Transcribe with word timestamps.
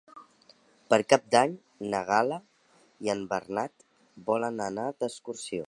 Per 0.93 0.97
Cap 1.13 1.27
d'Any 1.35 1.53
na 1.95 1.99
Gal·la 2.07 2.39
i 3.09 3.13
en 3.17 3.23
Bernat 3.35 3.87
volen 4.31 4.61
anar 4.71 4.87
d'excursió. 5.01 5.57